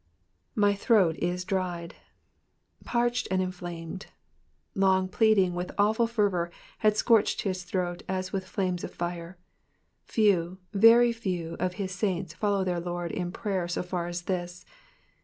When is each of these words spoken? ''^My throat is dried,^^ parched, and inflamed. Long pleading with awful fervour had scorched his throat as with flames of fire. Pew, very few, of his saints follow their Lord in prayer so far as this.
''^My 0.57 0.75
throat 0.75 1.15
is 1.19 1.45
dried,^^ 1.45 1.93
parched, 2.85 3.27
and 3.29 3.39
inflamed. 3.39 4.07
Long 4.73 5.07
pleading 5.07 5.53
with 5.53 5.71
awful 5.77 6.07
fervour 6.07 6.49
had 6.79 6.97
scorched 6.97 7.43
his 7.43 7.63
throat 7.63 8.01
as 8.09 8.33
with 8.33 8.47
flames 8.47 8.83
of 8.83 8.91
fire. 8.91 9.37
Pew, 10.07 10.57
very 10.73 11.11
few, 11.13 11.55
of 11.59 11.73
his 11.73 11.91
saints 11.91 12.33
follow 12.33 12.63
their 12.63 12.79
Lord 12.79 13.11
in 13.11 13.31
prayer 13.31 13.67
so 13.67 13.83
far 13.83 14.07
as 14.07 14.23
this. 14.23 14.65